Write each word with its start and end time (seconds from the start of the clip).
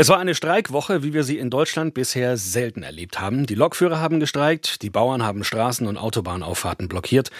Es 0.00 0.08
war 0.08 0.18
eine 0.18 0.34
Streikwoche, 0.34 1.02
wie 1.02 1.12
wir 1.12 1.24
sie 1.24 1.36
in 1.36 1.50
Deutschland 1.50 1.92
bisher 1.92 2.38
selten 2.38 2.82
erlebt 2.82 3.20
haben. 3.20 3.44
Die 3.44 3.54
Lokführer 3.54 4.00
haben 4.00 4.18
gestreikt, 4.18 4.80
die 4.80 4.88
Bauern 4.88 5.22
haben 5.22 5.44
Straßen 5.44 5.86
und 5.86 5.98
Autobahnauffahrten 5.98 6.88
blockiert 6.88 7.30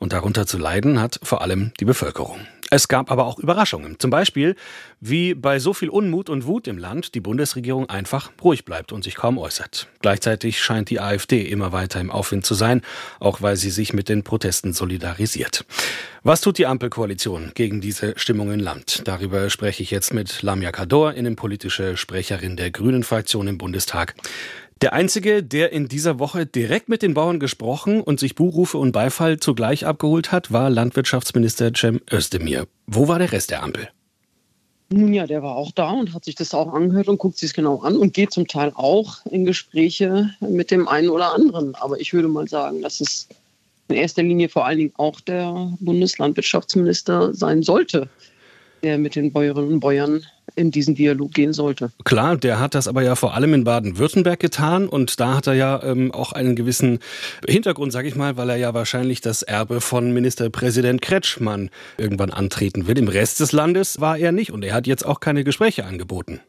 und 0.00 0.12
darunter 0.12 0.46
zu 0.46 0.58
leiden 0.58 1.00
hat 1.00 1.18
vor 1.22 1.40
allem 1.40 1.72
die 1.80 1.86
Bevölkerung. 1.86 2.40
Es 2.72 2.86
gab 2.86 3.10
aber 3.10 3.26
auch 3.26 3.40
Überraschungen. 3.40 3.98
Zum 3.98 4.10
Beispiel, 4.10 4.54
wie 5.00 5.34
bei 5.34 5.58
so 5.58 5.74
viel 5.74 5.88
Unmut 5.88 6.30
und 6.30 6.46
Wut 6.46 6.68
im 6.68 6.78
Land 6.78 7.16
die 7.16 7.20
Bundesregierung 7.20 7.90
einfach 7.90 8.30
ruhig 8.42 8.64
bleibt 8.64 8.92
und 8.92 9.02
sich 9.02 9.16
kaum 9.16 9.38
äußert. 9.38 9.88
Gleichzeitig 10.00 10.60
scheint 10.60 10.88
die 10.88 11.00
AfD 11.00 11.42
immer 11.42 11.72
weiter 11.72 12.00
im 12.00 12.12
Aufwind 12.12 12.46
zu 12.46 12.54
sein, 12.54 12.82
auch 13.18 13.42
weil 13.42 13.56
sie 13.56 13.70
sich 13.70 13.92
mit 13.92 14.08
den 14.08 14.22
Protesten 14.22 14.72
solidarisiert. 14.72 15.64
Was 16.22 16.42
tut 16.42 16.58
die 16.58 16.66
Ampelkoalition 16.66 17.50
gegen 17.54 17.80
diese 17.80 18.16
Stimmung 18.16 18.52
im 18.52 18.60
Land? 18.60 19.02
Darüber 19.04 19.50
spreche 19.50 19.82
ich 19.82 19.90
jetzt 19.90 20.14
mit 20.14 20.42
Lamia 20.42 20.70
Kador, 20.70 21.14
innenpolitische 21.14 21.96
Sprecherin 21.96 22.56
der 22.56 22.70
Grünen 22.70 23.02
Fraktion 23.02 23.48
im 23.48 23.58
Bundestag. 23.58 24.14
Der 24.82 24.94
einzige, 24.94 25.42
der 25.42 25.72
in 25.72 25.88
dieser 25.88 26.18
Woche 26.18 26.46
direkt 26.46 26.88
mit 26.88 27.02
den 27.02 27.12
Bauern 27.12 27.38
gesprochen 27.38 28.00
und 28.00 28.18
sich 28.18 28.34
Buhrufe 28.34 28.78
und 28.78 28.92
Beifall 28.92 29.38
zugleich 29.38 29.84
abgeholt 29.84 30.32
hat, 30.32 30.52
war 30.52 30.70
Landwirtschaftsminister 30.70 31.72
Cem 31.76 32.00
Özdemir. 32.10 32.66
Wo 32.86 33.06
war 33.06 33.18
der 33.18 33.30
Rest 33.30 33.50
der 33.50 33.62
Ampel? 33.62 33.90
Nun 34.88 35.12
ja, 35.12 35.26
der 35.26 35.42
war 35.42 35.54
auch 35.54 35.70
da 35.72 35.90
und 35.90 36.14
hat 36.14 36.24
sich 36.24 36.34
das 36.34 36.54
auch 36.54 36.72
angehört 36.72 37.08
und 37.08 37.18
guckt 37.18 37.36
sich 37.36 37.50
es 37.50 37.54
genau 37.54 37.80
an 37.82 37.94
und 37.96 38.14
geht 38.14 38.32
zum 38.32 38.48
Teil 38.48 38.72
auch 38.74 39.24
in 39.26 39.44
Gespräche 39.44 40.30
mit 40.40 40.70
dem 40.70 40.88
einen 40.88 41.10
oder 41.10 41.34
anderen. 41.34 41.74
Aber 41.74 42.00
ich 42.00 42.14
würde 42.14 42.28
mal 42.28 42.48
sagen, 42.48 42.80
dass 42.80 43.02
es 43.02 43.28
in 43.88 43.96
erster 43.96 44.22
Linie 44.22 44.48
vor 44.48 44.64
allen 44.64 44.78
Dingen 44.78 44.92
auch 44.96 45.20
der 45.20 45.76
Bundeslandwirtschaftsminister 45.80 47.34
sein 47.34 47.62
sollte, 47.62 48.08
der 48.82 48.96
mit 48.96 49.14
den 49.14 49.30
Bäuerinnen 49.30 49.74
und 49.74 49.80
Bäuern 49.80 50.24
in 50.56 50.70
diesen 50.70 50.94
Dialog 50.94 51.32
gehen 51.32 51.52
sollte. 51.52 51.90
Klar, 52.04 52.36
der 52.36 52.60
hat 52.60 52.74
das 52.74 52.88
aber 52.88 53.02
ja 53.02 53.14
vor 53.14 53.34
allem 53.34 53.54
in 53.54 53.64
Baden-Württemberg 53.64 54.40
getan 54.40 54.88
und 54.88 55.20
da 55.20 55.36
hat 55.36 55.46
er 55.46 55.54
ja 55.54 55.82
ähm, 55.82 56.12
auch 56.12 56.32
einen 56.32 56.56
gewissen 56.56 56.98
Hintergrund, 57.46 57.92
sage 57.92 58.08
ich 58.08 58.16
mal, 58.16 58.36
weil 58.36 58.50
er 58.50 58.56
ja 58.56 58.74
wahrscheinlich 58.74 59.20
das 59.20 59.42
Erbe 59.42 59.80
von 59.80 60.12
Ministerpräsident 60.12 61.02
Kretschmann 61.02 61.70
irgendwann 61.98 62.30
antreten 62.30 62.86
will. 62.86 62.98
Im 62.98 63.08
Rest 63.08 63.40
des 63.40 63.52
Landes 63.52 64.00
war 64.00 64.18
er 64.18 64.32
nicht 64.32 64.52
und 64.52 64.64
er 64.64 64.74
hat 64.74 64.86
jetzt 64.86 65.04
auch 65.04 65.20
keine 65.20 65.44
Gespräche 65.44 65.84
angeboten 65.84 66.40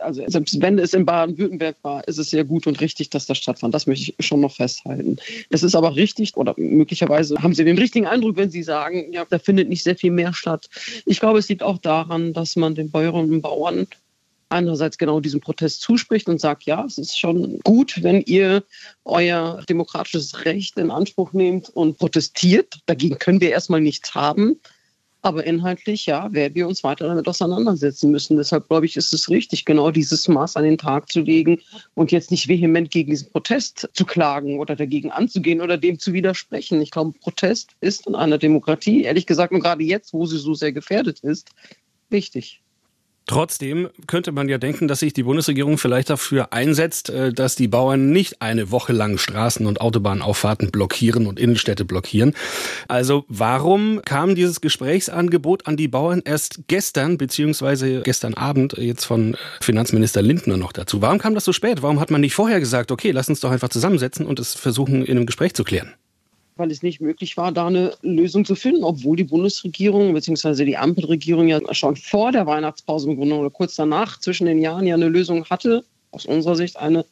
also 0.00 0.22
selbst 0.26 0.60
wenn 0.60 0.78
es 0.78 0.94
in 0.94 1.04
Baden-Württemberg 1.04 1.76
war, 1.82 2.06
ist 2.08 2.18
es 2.18 2.30
sehr 2.30 2.44
gut 2.44 2.66
und 2.66 2.80
richtig, 2.80 3.10
dass 3.10 3.26
das 3.26 3.38
stattfand. 3.38 3.74
Das 3.74 3.86
möchte 3.86 4.12
ich 4.18 4.26
schon 4.26 4.40
noch 4.40 4.54
festhalten. 4.54 5.16
Es 5.50 5.62
ist 5.62 5.74
aber 5.74 5.96
richtig 5.96 6.36
oder 6.36 6.54
möglicherweise 6.56 7.36
haben 7.42 7.54
Sie 7.54 7.64
den 7.64 7.78
richtigen 7.78 8.06
Eindruck, 8.06 8.36
wenn 8.36 8.50
Sie 8.50 8.62
sagen, 8.62 9.12
ja, 9.12 9.24
da 9.28 9.38
findet 9.38 9.68
nicht 9.68 9.84
sehr 9.84 9.96
viel 9.96 10.10
mehr 10.10 10.32
statt. 10.32 10.68
Ich 11.06 11.20
glaube, 11.20 11.38
es 11.38 11.48
liegt 11.48 11.62
auch 11.62 11.78
daran, 11.78 12.32
dass 12.32 12.56
man 12.56 12.74
den 12.74 12.90
Bäuerinnen 12.90 13.30
und 13.30 13.42
Bauern 13.42 13.86
einerseits 14.50 14.98
genau 14.98 15.20
diesem 15.20 15.40
Protest 15.40 15.80
zuspricht 15.80 16.28
und 16.28 16.40
sagt, 16.40 16.64
ja, 16.64 16.84
es 16.84 16.98
ist 16.98 17.18
schon 17.18 17.60
gut, 17.60 18.02
wenn 18.02 18.20
ihr 18.22 18.64
euer 19.04 19.62
demokratisches 19.68 20.44
Recht 20.44 20.76
in 20.76 20.90
Anspruch 20.90 21.32
nehmt 21.32 21.68
und 21.70 21.98
protestiert. 21.98 22.80
Dagegen 22.86 23.18
können 23.18 23.40
wir 23.40 23.50
erstmal 23.50 23.80
nichts 23.80 24.14
haben. 24.14 24.60
Aber 25.22 25.44
inhaltlich, 25.44 26.06
ja, 26.06 26.32
werden 26.32 26.54
wir 26.54 26.66
uns 26.66 26.82
weiter 26.82 27.06
damit 27.06 27.28
auseinandersetzen 27.28 28.10
müssen. 28.10 28.38
Deshalb 28.38 28.68
glaube 28.68 28.86
ich, 28.86 28.96
ist 28.96 29.12
es 29.12 29.28
richtig, 29.28 29.66
genau 29.66 29.90
dieses 29.90 30.28
Maß 30.28 30.56
an 30.56 30.64
den 30.64 30.78
Tag 30.78 31.12
zu 31.12 31.20
legen 31.20 31.60
und 31.94 32.10
jetzt 32.10 32.30
nicht 32.30 32.48
vehement 32.48 32.90
gegen 32.90 33.10
diesen 33.10 33.30
Protest 33.30 33.88
zu 33.92 34.06
klagen 34.06 34.58
oder 34.58 34.76
dagegen 34.76 35.10
anzugehen 35.10 35.60
oder 35.60 35.76
dem 35.76 35.98
zu 35.98 36.14
widersprechen. 36.14 36.80
Ich 36.80 36.90
glaube, 36.90 37.18
Protest 37.18 37.72
ist 37.80 38.06
in 38.06 38.14
einer 38.14 38.38
Demokratie, 38.38 39.02
ehrlich 39.02 39.26
gesagt, 39.26 39.52
und 39.52 39.60
gerade 39.60 39.84
jetzt, 39.84 40.14
wo 40.14 40.24
sie 40.24 40.38
so 40.38 40.54
sehr 40.54 40.72
gefährdet 40.72 41.20
ist, 41.20 41.50
wichtig. 42.08 42.62
Trotzdem 43.30 43.90
könnte 44.08 44.32
man 44.32 44.48
ja 44.48 44.58
denken, 44.58 44.88
dass 44.88 44.98
sich 44.98 45.12
die 45.12 45.22
Bundesregierung 45.22 45.78
vielleicht 45.78 46.10
dafür 46.10 46.52
einsetzt, 46.52 47.10
äh, 47.10 47.32
dass 47.32 47.54
die 47.54 47.68
Bauern 47.68 48.10
nicht 48.10 48.42
eine 48.42 48.72
Woche 48.72 48.92
lang 48.92 49.18
Straßen 49.18 49.66
und 49.66 49.80
Autobahnauffahrten 49.80 50.72
blockieren 50.72 51.28
und 51.28 51.38
Innenstädte 51.38 51.84
blockieren. 51.84 52.34
Also 52.88 53.24
warum 53.28 54.02
kam 54.04 54.34
dieses 54.34 54.60
Gesprächsangebot 54.60 55.68
an 55.68 55.76
die 55.76 55.86
Bauern 55.86 56.22
erst 56.24 56.62
gestern 56.66 57.18
beziehungsweise 57.18 58.00
gestern 58.00 58.34
Abend 58.34 58.72
jetzt 58.76 59.04
von 59.04 59.36
Finanzminister 59.60 60.22
Lindner 60.22 60.56
noch 60.56 60.72
dazu? 60.72 61.00
Warum 61.00 61.18
kam 61.18 61.36
das 61.36 61.44
so 61.44 61.52
spät? 61.52 61.82
Warum 61.82 62.00
hat 62.00 62.10
man 62.10 62.22
nicht 62.22 62.34
vorher 62.34 62.58
gesagt, 62.58 62.90
okay, 62.90 63.12
lass 63.12 63.28
uns 63.28 63.38
doch 63.38 63.52
einfach 63.52 63.68
zusammensetzen 63.68 64.26
und 64.26 64.40
es 64.40 64.54
versuchen 64.54 65.04
in 65.04 65.16
einem 65.16 65.26
Gespräch 65.26 65.54
zu 65.54 65.62
klären? 65.62 65.94
Weil 66.60 66.70
es 66.70 66.82
nicht 66.82 67.00
möglich 67.00 67.36
war, 67.36 67.50
da 67.50 67.66
eine 67.66 67.94
Lösung 68.02 68.44
zu 68.44 68.54
finden, 68.54 68.84
obwohl 68.84 69.16
die 69.16 69.24
Bundesregierung 69.24 70.14
bzw. 70.14 70.64
die 70.64 70.76
Ampelregierung 70.76 71.48
ja 71.48 71.60
schon 71.72 71.96
vor 71.96 72.30
der 72.30 72.46
Weihnachtspause 72.46 73.10
im 73.10 73.16
Grunde 73.16 73.34
oder 73.34 73.50
kurz 73.50 73.74
danach 73.74 74.20
zwischen 74.20 74.46
den 74.46 74.60
Jahren 74.60 74.86
ja 74.86 74.94
eine 74.94 75.08
Lösung 75.08 75.44
hatte, 75.46 75.84
aus 76.12 76.26
unserer 76.26 76.56
Sicht 76.56 76.76
eine 76.76 77.04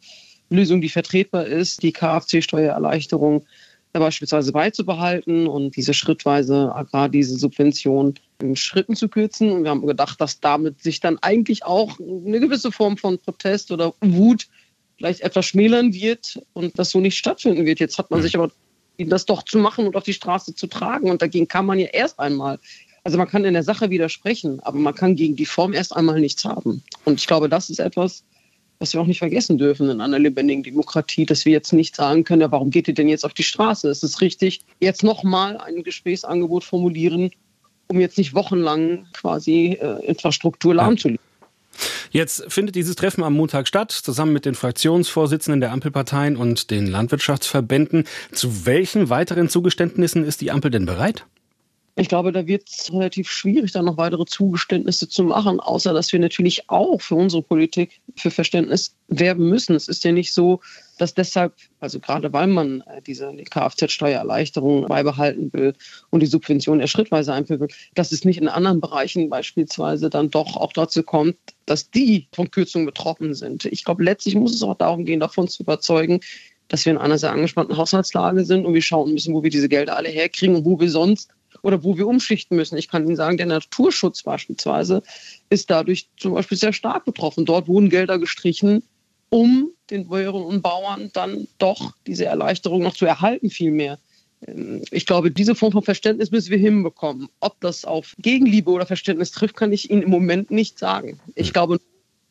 Lösung, 0.51 0.81
die 0.81 0.89
vertretbar 0.89 1.47
ist, 1.47 1.83
die 1.83 1.93
KfC-Steuererleichterung 1.93 3.45
beispielsweise 3.93 4.53
beizubehalten 4.53 5.47
und 5.47 5.77
diese 5.77 5.95
schrittweise 5.95 6.75
Agrardiesel-Subvention 6.75 8.15
in 8.41 8.57
Schritten 8.57 8.95
zu 8.95 9.09
kürzen. 9.09 9.51
Und 9.51 9.65
wir 9.65 9.71
haben 9.71 9.87
gedacht, 9.87 10.21
dass 10.21 10.41
damit 10.41 10.83
sich 10.83 11.01
dann 11.01 11.19
eigentlich 11.19 11.65
auch 11.65 11.99
eine 11.99 12.41
gewisse 12.41 12.71
Form 12.71 12.97
von 12.97 13.19
Protest 13.19 13.71
oder 13.71 13.95
Wut 14.01 14.47
vielleicht 14.97 15.21
etwas 15.21 15.47
schmälern 15.47 15.93
wird 15.93 16.41
und 16.53 16.79
das 16.79 16.91
so 16.91 17.01
nicht 17.01 17.17
stattfinden 17.17 17.65
wird. 17.65 17.81
Jetzt 17.81 17.99
hat 17.99 18.11
man 18.11 18.19
hm. 18.19 18.25
sich 18.25 18.37
aber 18.37 18.51
das 19.07 19.27
doch 19.27 19.43
zu 19.43 19.59
machen 19.59 19.87
und 19.87 19.97
auf 19.97 20.05
die 20.05 20.13
Straße 20.13 20.55
zu 20.55 20.67
tragen. 20.67 21.11
Und 21.11 21.23
dagegen 21.23 21.49
kann 21.49 21.67
man 21.67 21.79
ja 21.79 21.87
erst 21.87 22.19
einmal, 22.19 22.59
also 23.05 23.19
man 23.19 23.29
kann 23.29 23.45
in 23.45 23.55
der 23.55 23.63
Sache 23.63 23.91
widersprechen, 23.91 24.61
aber 24.61 24.79
man 24.79 24.95
kann 24.95 25.17
gegen 25.17 25.37
die 25.37 25.47
Form 25.47 25.73
erst 25.73 25.95
einmal 25.95 26.21
nichts 26.21 26.45
haben. 26.45 26.83
Und 27.05 27.21
ich 27.21 27.27
glaube, 27.27 27.49
das 27.49 27.71
ist 27.71 27.79
etwas, 27.79 28.25
was 28.81 28.93
wir 28.93 29.01
auch 29.01 29.07
nicht 29.07 29.19
vergessen 29.19 29.59
dürfen 29.59 29.91
in 29.91 30.01
einer 30.01 30.19
lebendigen 30.19 30.63
Demokratie, 30.63 31.27
dass 31.27 31.45
wir 31.45 31.53
jetzt 31.53 31.73
nicht 31.73 31.97
sagen 31.97 32.25
können, 32.25 32.43
ja, 32.43 32.53
warum 32.53 32.71
geht 32.71 32.89
ihr 32.89 32.95
denn 32.95 33.09
jetzt 33.09 33.25
auf 33.25 33.35
die 33.35 33.43
Straße? 33.43 33.89
Es 33.89 34.03
ist 34.03 34.21
richtig, 34.21 34.61
jetzt 34.81 35.03
nochmal 35.03 35.57
ein 35.59 35.83
Gesprächsangebot 35.83 36.65
formulieren, 36.65 37.31
um 37.89 38.01
jetzt 38.01 38.19
nicht 38.19 38.35
wochenlang 38.35 39.07
quasi 39.15 39.79
äh, 39.81 40.07
Infrastruktur 40.07 40.75
lahmzulegen. 40.75 41.28
Jetzt 42.11 42.45
findet 42.49 42.75
dieses 42.75 42.97
Treffen 42.97 43.23
am 43.23 43.35
Montag 43.35 43.69
statt, 43.69 43.93
zusammen 43.93 44.33
mit 44.33 44.45
den 44.45 44.55
Fraktionsvorsitzenden 44.55 45.61
der 45.61 45.73
Ampelparteien 45.73 46.37
und 46.37 46.71
den 46.71 46.87
Landwirtschaftsverbänden. 46.87 48.05
Zu 48.33 48.67
welchen 48.67 49.11
weiteren 49.11 49.49
Zugeständnissen 49.49 50.25
ist 50.25 50.41
die 50.41 50.51
Ampel 50.51 50.71
denn 50.71 50.87
bereit? 50.87 51.27
Ich 51.99 52.09
glaube, 52.09 52.31
da 52.31 52.47
wird 52.47 52.69
es 52.69 52.93
relativ 52.93 53.29
schwierig, 53.29 53.73
da 53.73 53.83
noch 53.83 53.97
weitere 53.97 54.25
Zugeständnisse 54.25 55.09
zu 55.09 55.25
machen, 55.25 55.59
außer 55.59 55.93
dass 55.93 56.13
wir 56.13 56.21
natürlich 56.21 56.71
auch 56.71 57.01
für 57.01 57.17
unsere 57.17 57.43
Politik 57.43 58.01
für 58.15 58.31
Verständnis 58.31 58.95
werben 59.09 59.49
müssen. 59.49 59.75
Es 59.75 59.89
ist 59.89 60.05
ja 60.05 60.13
nicht 60.13 60.33
so, 60.33 60.61
dass 60.99 61.15
deshalb, 61.15 61.55
also 61.81 61.99
gerade 61.99 62.33
weil 62.33 62.47
man 62.47 62.83
äh, 62.83 63.03
diese 63.03 63.35
Kfz-Steuererleichterung 63.35 64.87
beibehalten 64.87 65.53
will 65.53 65.75
und 66.11 66.21
die 66.21 66.27
Subvention 66.27 66.79
erst 66.79 66.93
schrittweise 66.93 67.33
einführen 67.33 67.63
will, 67.63 67.69
dass 67.97 68.13
es 68.13 68.25
nicht 68.25 68.41
in 68.41 68.47
anderen 68.47 68.81
Bereichen 68.81 69.29
beispielsweise 69.29 70.09
dann 70.09 70.31
doch 70.31 70.57
auch 70.57 70.73
dazu 70.73 71.03
kommt, 71.03 71.35
dass 71.67 71.91
die 71.91 72.29
von 72.33 72.53
Kürzungen 72.53 72.87
betroffen 72.87 73.35
sind. 73.35 73.65
Ich 73.65 73.85
glaube, 73.85 74.05
letztlich 74.05 74.37
muss 74.37 74.55
es 74.55 74.63
auch 74.63 74.77
darum 74.77 75.05
gehen, 75.05 75.19
davon 75.19 75.49
zu 75.49 75.65
überzeugen, 75.65 76.21
dass 76.69 76.85
wir 76.87 76.93
in 76.93 76.99
einer 76.99 77.19
sehr 77.19 77.33
angespannten 77.33 77.77
Haushaltslage 77.77 78.45
sind 78.45 78.67
und 78.67 78.75
wir 78.75 78.83
schauen 78.83 79.13
müssen, 79.15 79.35
wo 79.35 79.43
wir 79.43 79.51
diese 79.51 79.69
Gelder 79.69 79.97
alle 79.97 80.11
herkriegen 80.11 80.55
und 80.55 80.65
wo 80.65 80.79
wir 80.79 80.91
sonst 80.91 81.31
oder 81.69 81.85
wo 81.85 81.97
wir 81.97 82.09
umschichten 82.09 82.57
müssen. 82.57 82.77
Ich 82.79 82.89
kann 82.89 83.07
Ihnen 83.07 83.17
sagen, 83.17 83.37
der 83.37 83.47
Naturschutz 83.47 84.23
beispielsweise 84.23 85.03
ist 85.51 85.71
dadurch 85.71 86.09
zum 86.17 86.33
Beispiel 86.33 86.59
sehr 86.59 86.73
stark 86.73 87.05
betroffen. 87.05 87.45
Dort 87.45 87.69
wurden 87.69 87.91
Gelder 87.91 88.19
gestrichen, 88.19 88.83
um 89.29 89.71
den 89.91 90.09
Bäuerinnen 90.09 90.47
und 90.47 90.63
Bauern 90.63 91.11
dann 91.13 91.47
doch 91.59 91.93
diese 92.07 92.25
Erleichterung 92.25 92.83
noch 92.83 92.95
zu 92.95 93.05
erhalten, 93.05 93.51
vielmehr. 93.51 93.99
Ähm, 94.47 94.83
ich 94.91 95.05
glaube, 95.05 95.31
diese 95.31 95.55
Form 95.55 95.73
von 95.73 95.83
Verständnis 95.83 96.31
müssen 96.31 96.51
wir 96.51 96.59
hinbekommen. 96.59 97.29
Ob 97.41 97.61
das 97.61 97.85
auf 97.85 98.15
Gegenliebe 98.19 98.71
oder 98.71 98.87
Verständnis 98.87 99.31
trifft, 99.31 99.57
kann 99.57 99.73
ich 99.73 99.91
Ihnen 99.91 100.03
im 100.03 100.11
Moment 100.11 100.51
nicht 100.51 100.79
sagen. 100.79 101.21
Ich 101.35 101.53
glaube, 101.53 101.79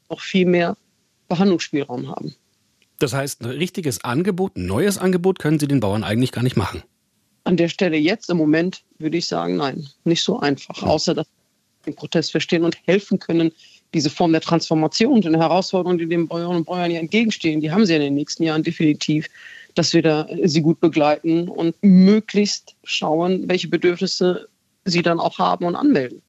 noch 0.10 0.22
viel 0.22 0.48
mehr 0.48 0.76
Behandlungsspielraum 1.28 2.10
haben. 2.10 2.34
Das 3.00 3.14
heißt, 3.14 3.42
ein 3.42 3.52
richtiges 3.52 4.04
Angebot, 4.04 4.58
ein 4.58 4.66
neues 4.66 4.98
Angebot 4.98 5.38
können 5.38 5.60
Sie 5.60 5.68
den 5.68 5.80
Bauern 5.80 6.04
eigentlich 6.04 6.32
gar 6.32 6.44
nicht 6.44 6.58
machen. 6.58 6.82
An 7.48 7.56
der 7.56 7.70
Stelle 7.70 7.96
jetzt 7.96 8.30
im 8.30 8.36
Moment 8.36 8.84
würde 9.00 9.18
ich 9.18 9.26
sagen, 9.26 9.56
nein, 9.56 9.88
nicht 10.04 10.22
so 10.22 10.38
einfach, 10.38 10.84
außer 10.84 11.16
dass 11.16 11.28
wir 11.86 11.94
den 11.94 11.96
Protest 11.96 12.32
verstehen 12.32 12.66
und 12.66 12.76
helfen 12.86 13.20
können, 13.20 13.54
diese 13.94 14.10
Form 14.10 14.34
der 14.34 14.42
Transformation 14.42 15.14
und 15.14 15.24
den 15.24 15.36
Herausforderungen, 15.36 15.98
die 15.98 16.10
den 16.10 16.28
Bäuerinnen 16.28 16.58
und 16.58 16.66
Bäuern 16.66 16.92
hier 16.92 17.00
entgegenstehen, 17.00 17.62
die 17.62 17.72
haben 17.72 17.86
sie 17.86 17.96
in 17.96 18.02
den 18.02 18.16
nächsten 18.16 18.44
Jahren 18.44 18.64
definitiv, 18.64 19.28
dass 19.76 19.94
wir 19.94 20.02
da 20.02 20.28
sie 20.44 20.62
gut 20.62 20.82
begleiten 20.82 21.48
und 21.48 21.74
möglichst 21.82 22.76
schauen, 22.84 23.48
welche 23.48 23.70
Bedürfnisse 23.70 24.50
sie 24.84 25.02
dann 25.02 25.22
auch 25.22 25.40
haben 25.40 25.64
und 25.64 25.78
anmelden. 25.78 26.22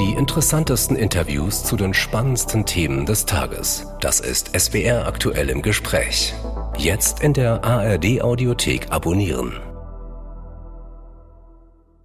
Die 0.00 0.18
interessantesten 0.18 0.96
Interviews 0.96 1.62
zu 1.62 1.76
den 1.76 1.94
spannendsten 1.94 2.66
Themen 2.66 3.06
des 3.06 3.24
Tages. 3.24 3.86
Das 4.00 4.18
ist 4.18 4.50
SWR 4.58 5.06
aktuell 5.06 5.48
im 5.48 5.62
Gespräch. 5.62 6.34
Jetzt 6.76 7.22
in 7.22 7.34
der 7.34 7.62
ARD 7.62 8.20
Audiothek 8.20 8.90
abonnieren. 8.90 9.60